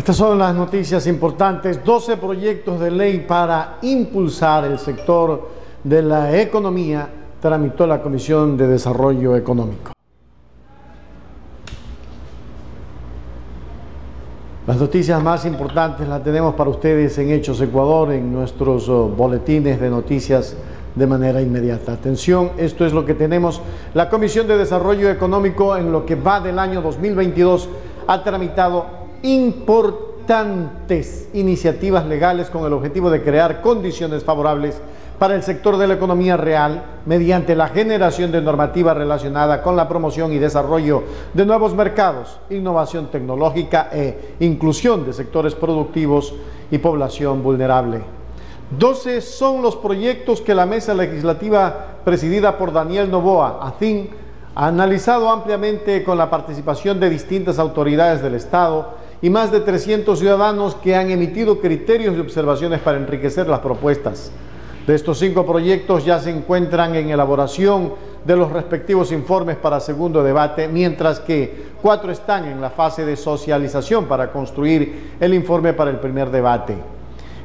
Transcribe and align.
Estas 0.00 0.16
son 0.16 0.38
las 0.38 0.54
noticias 0.54 1.06
importantes. 1.06 1.84
12 1.84 2.16
proyectos 2.16 2.80
de 2.80 2.90
ley 2.90 3.26
para 3.28 3.76
impulsar 3.82 4.64
el 4.64 4.78
sector 4.78 5.50
de 5.84 6.00
la 6.00 6.40
economía 6.40 7.06
tramitó 7.38 7.86
la 7.86 8.00
Comisión 8.00 8.56
de 8.56 8.66
Desarrollo 8.66 9.36
Económico. 9.36 9.92
Las 14.66 14.78
noticias 14.78 15.22
más 15.22 15.44
importantes 15.44 16.08
las 16.08 16.24
tenemos 16.24 16.54
para 16.54 16.70
ustedes 16.70 17.18
en 17.18 17.32
Hechos 17.32 17.60
Ecuador, 17.60 18.10
en 18.12 18.32
nuestros 18.32 18.88
oh, 18.88 19.06
boletines 19.06 19.78
de 19.78 19.90
noticias 19.90 20.56
de 20.94 21.06
manera 21.06 21.42
inmediata. 21.42 21.92
Atención, 21.92 22.52
esto 22.56 22.86
es 22.86 22.94
lo 22.94 23.04
que 23.04 23.12
tenemos. 23.12 23.60
La 23.92 24.08
Comisión 24.08 24.46
de 24.48 24.56
Desarrollo 24.56 25.10
Económico 25.10 25.76
en 25.76 25.92
lo 25.92 26.06
que 26.06 26.14
va 26.14 26.40
del 26.40 26.58
año 26.58 26.80
2022 26.80 27.68
ha 28.06 28.24
tramitado 28.24 28.99
importantes 29.22 31.28
iniciativas 31.32 32.06
legales 32.06 32.50
con 32.50 32.64
el 32.64 32.72
objetivo 32.72 33.10
de 33.10 33.22
crear 33.22 33.60
condiciones 33.60 34.24
favorables 34.24 34.80
para 35.20 35.34
el 35.34 35.42
sector 35.42 35.76
de 35.76 35.86
la 35.86 35.94
economía 35.94 36.38
real 36.38 36.82
mediante 37.04 37.54
la 37.54 37.68
generación 37.68 38.32
de 38.32 38.40
normativa 38.40 38.94
relacionada 38.94 39.62
con 39.62 39.76
la 39.76 39.86
promoción 39.86 40.32
y 40.32 40.38
desarrollo 40.38 41.02
de 41.34 41.44
nuevos 41.44 41.74
mercados, 41.74 42.40
innovación 42.48 43.10
tecnológica 43.10 43.90
e 43.92 44.36
inclusión 44.40 45.04
de 45.04 45.12
sectores 45.12 45.54
productivos 45.54 46.32
y 46.70 46.78
población 46.78 47.42
vulnerable. 47.42 48.00
12 48.78 49.20
son 49.20 49.60
los 49.60 49.76
proyectos 49.76 50.40
que 50.40 50.54
la 50.54 50.64
mesa 50.64 50.94
legislativa 50.94 51.98
presidida 52.02 52.56
por 52.56 52.72
Daniel 52.72 53.10
Novoa, 53.10 53.58
ACIN, 53.60 54.08
ha 54.54 54.68
analizado 54.68 55.28
ampliamente 55.28 56.02
con 56.02 56.16
la 56.16 56.30
participación 56.30 56.98
de 56.98 57.10
distintas 57.10 57.58
autoridades 57.58 58.22
del 58.22 58.36
Estado 58.36 58.94
y 59.22 59.30
más 59.30 59.52
de 59.52 59.60
300 59.60 60.18
ciudadanos 60.18 60.74
que 60.76 60.96
han 60.96 61.10
emitido 61.10 61.60
criterios 61.60 62.16
y 62.16 62.20
observaciones 62.20 62.80
para 62.80 62.98
enriquecer 62.98 63.46
las 63.48 63.60
propuestas. 63.60 64.32
De 64.86 64.94
estos 64.94 65.18
cinco 65.18 65.44
proyectos 65.44 66.04
ya 66.04 66.18
se 66.18 66.30
encuentran 66.30 66.94
en 66.94 67.10
elaboración 67.10 67.92
de 68.24 68.36
los 68.36 68.50
respectivos 68.50 69.12
informes 69.12 69.56
para 69.56 69.78
segundo 69.78 70.22
debate, 70.22 70.68
mientras 70.68 71.20
que 71.20 71.70
cuatro 71.82 72.10
están 72.10 72.46
en 72.46 72.60
la 72.60 72.70
fase 72.70 73.04
de 73.04 73.16
socialización 73.16 74.06
para 74.06 74.32
construir 74.32 75.12
el 75.20 75.34
informe 75.34 75.74
para 75.74 75.90
el 75.90 75.98
primer 75.98 76.30
debate. 76.30 76.76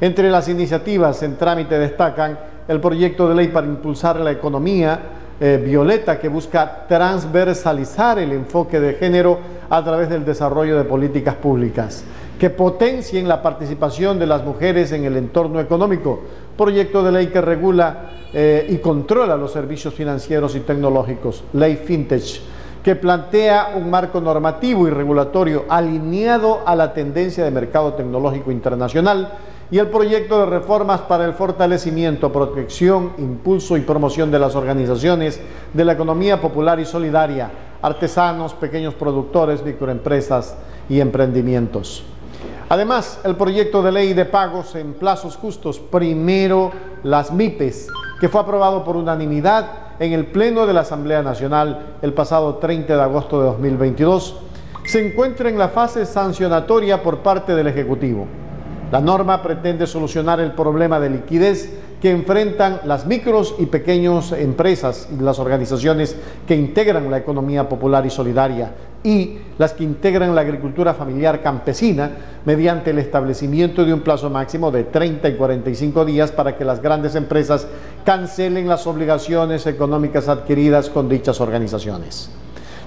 Entre 0.00 0.30
las 0.30 0.48
iniciativas 0.48 1.22
en 1.22 1.36
trámite 1.36 1.78
destacan 1.78 2.38
el 2.66 2.80
proyecto 2.80 3.28
de 3.28 3.34
ley 3.34 3.48
para 3.48 3.66
impulsar 3.66 4.20
la 4.20 4.30
economía 4.30 5.00
eh, 5.40 5.60
violeta 5.64 6.18
que 6.18 6.28
busca 6.28 6.86
transversalizar 6.86 8.18
el 8.20 8.32
enfoque 8.32 8.78
de 8.78 8.94
género 8.94 9.38
a 9.70 9.84
través 9.84 10.08
del 10.08 10.24
desarrollo 10.24 10.76
de 10.76 10.84
políticas 10.84 11.34
públicas 11.34 12.04
que 12.38 12.50
potencien 12.50 13.28
la 13.28 13.42
participación 13.42 14.18
de 14.18 14.26
las 14.26 14.44
mujeres 14.44 14.92
en 14.92 15.04
el 15.04 15.16
entorno 15.16 15.60
económico, 15.60 16.20
proyecto 16.56 17.02
de 17.02 17.12
ley 17.12 17.26
que 17.28 17.40
regula 17.40 18.10
eh, 18.32 18.66
y 18.68 18.78
controla 18.78 19.36
los 19.36 19.52
servicios 19.52 19.94
financieros 19.94 20.56
y 20.56 20.60
tecnológicos, 20.60 21.44
ley 21.52 21.76
FinTech, 21.76 22.40
que 22.82 22.96
plantea 22.96 23.72
un 23.76 23.88
marco 23.88 24.20
normativo 24.20 24.86
y 24.86 24.90
regulatorio 24.90 25.64
alineado 25.68 26.62
a 26.66 26.76
la 26.76 26.92
tendencia 26.92 27.44
de 27.44 27.50
mercado 27.50 27.94
tecnológico 27.94 28.50
internacional 28.50 29.32
y 29.70 29.78
el 29.78 29.88
proyecto 29.88 30.40
de 30.40 30.46
reformas 30.46 31.00
para 31.00 31.24
el 31.24 31.32
fortalecimiento, 31.32 32.30
protección, 32.30 33.12
impulso 33.16 33.76
y 33.76 33.80
promoción 33.80 34.30
de 34.30 34.38
las 34.38 34.54
organizaciones 34.54 35.40
de 35.72 35.84
la 35.84 35.94
economía 35.94 36.40
popular 36.40 36.78
y 36.78 36.84
solidaria, 36.84 37.50
artesanos, 37.84 38.54
pequeños 38.54 38.94
productores, 38.94 39.62
microempresas 39.62 40.56
y 40.88 41.00
emprendimientos. 41.00 42.02
Además, 42.70 43.20
el 43.24 43.36
proyecto 43.36 43.82
de 43.82 43.92
ley 43.92 44.14
de 44.14 44.24
pagos 44.24 44.74
en 44.74 44.94
plazos 44.94 45.36
justos, 45.36 45.78
primero 45.78 46.72
las 47.02 47.30
MIPES, 47.30 47.88
que 48.18 48.30
fue 48.30 48.40
aprobado 48.40 48.84
por 48.84 48.96
unanimidad 48.96 49.66
en 49.98 50.14
el 50.14 50.24
Pleno 50.24 50.66
de 50.66 50.72
la 50.72 50.80
Asamblea 50.80 51.22
Nacional 51.22 51.96
el 52.00 52.14
pasado 52.14 52.54
30 52.54 52.96
de 52.96 53.02
agosto 53.02 53.38
de 53.38 53.48
2022, 53.48 54.36
se 54.86 55.06
encuentra 55.06 55.50
en 55.50 55.58
la 55.58 55.68
fase 55.68 56.06
sancionatoria 56.06 57.02
por 57.02 57.18
parte 57.18 57.54
del 57.54 57.66
Ejecutivo. 57.66 58.26
La 58.94 59.00
norma 59.00 59.42
pretende 59.42 59.88
solucionar 59.88 60.38
el 60.38 60.52
problema 60.52 61.00
de 61.00 61.10
liquidez 61.10 61.68
que 62.00 62.12
enfrentan 62.12 62.78
las 62.84 63.06
micros 63.06 63.56
y 63.58 63.66
pequeñas 63.66 64.30
empresas 64.30 65.08
y 65.12 65.20
las 65.20 65.40
organizaciones 65.40 66.14
que 66.46 66.54
integran 66.54 67.10
la 67.10 67.18
economía 67.18 67.68
popular 67.68 68.06
y 68.06 68.10
solidaria 68.10 68.70
y 69.02 69.38
las 69.58 69.72
que 69.72 69.82
integran 69.82 70.32
la 70.32 70.42
agricultura 70.42 70.94
familiar 70.94 71.42
campesina 71.42 72.08
mediante 72.44 72.90
el 72.90 73.00
establecimiento 73.00 73.84
de 73.84 73.94
un 73.94 74.02
plazo 74.02 74.30
máximo 74.30 74.70
de 74.70 74.84
30 74.84 75.28
y 75.28 75.34
45 75.34 76.04
días 76.04 76.30
para 76.30 76.56
que 76.56 76.64
las 76.64 76.80
grandes 76.80 77.16
empresas 77.16 77.66
cancelen 78.04 78.68
las 78.68 78.86
obligaciones 78.86 79.66
económicas 79.66 80.28
adquiridas 80.28 80.88
con 80.88 81.08
dichas 81.08 81.40
organizaciones. 81.40 82.30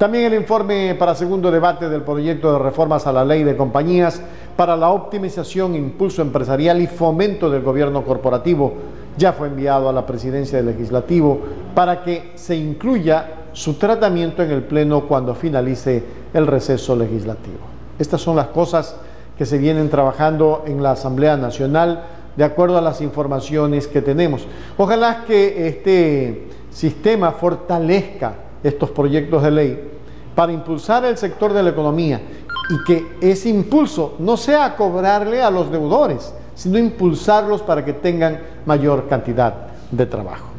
También 0.00 0.24
el 0.24 0.40
informe 0.40 0.94
para 0.98 1.14
segundo 1.14 1.50
debate 1.50 1.90
del 1.90 2.00
proyecto 2.00 2.54
de 2.54 2.58
reformas 2.58 3.06
a 3.06 3.12
la 3.12 3.22
ley 3.22 3.44
de 3.44 3.54
compañías 3.54 4.22
para 4.60 4.76
la 4.76 4.90
optimización, 4.90 5.74
impulso 5.74 6.20
empresarial 6.20 6.82
y 6.82 6.86
fomento 6.86 7.48
del 7.48 7.62
gobierno 7.62 8.04
corporativo 8.04 8.74
ya 9.16 9.32
fue 9.32 9.48
enviado 9.48 9.88
a 9.88 9.92
la 9.94 10.04
presidencia 10.04 10.58
del 10.58 10.66
legislativo 10.66 11.40
para 11.74 12.04
que 12.04 12.32
se 12.34 12.56
incluya 12.56 13.46
su 13.54 13.78
tratamiento 13.78 14.42
en 14.42 14.50
el 14.50 14.62
Pleno 14.64 15.08
cuando 15.08 15.34
finalice 15.34 16.04
el 16.34 16.46
receso 16.46 16.94
legislativo. 16.94 17.56
Estas 17.98 18.20
son 18.20 18.36
las 18.36 18.48
cosas 18.48 18.96
que 19.38 19.46
se 19.46 19.56
vienen 19.56 19.88
trabajando 19.88 20.64
en 20.66 20.82
la 20.82 20.90
Asamblea 20.90 21.38
Nacional 21.38 22.04
de 22.36 22.44
acuerdo 22.44 22.76
a 22.76 22.82
las 22.82 23.00
informaciones 23.00 23.88
que 23.88 24.02
tenemos. 24.02 24.46
Ojalá 24.76 25.24
que 25.26 25.68
este 25.68 26.48
sistema 26.70 27.32
fortalezca 27.32 28.34
estos 28.62 28.90
proyectos 28.90 29.42
de 29.42 29.50
ley 29.50 29.90
para 30.34 30.52
impulsar 30.52 31.04
el 31.04 31.16
sector 31.16 31.52
de 31.52 31.62
la 31.62 31.70
economía 31.70 32.20
y 32.70 32.78
que 32.78 33.18
ese 33.20 33.48
impulso 33.48 34.14
no 34.20 34.36
sea 34.36 34.76
cobrarle 34.76 35.42
a 35.42 35.50
los 35.50 35.70
deudores, 35.70 36.32
sino 36.54 36.78
impulsarlos 36.78 37.62
para 37.62 37.84
que 37.84 37.92
tengan 37.92 38.40
mayor 38.64 39.08
cantidad 39.08 39.54
de 39.90 40.06
trabajo. 40.06 40.49